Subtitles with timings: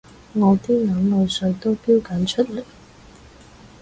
[0.33, 2.63] 我啲眼淚水都標緊出嚟